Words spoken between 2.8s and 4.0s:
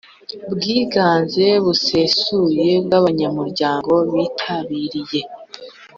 bw abanyamuryango